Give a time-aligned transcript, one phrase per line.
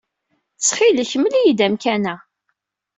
[0.57, 2.15] Ttxil-k, mel-iyi-d amkan-a.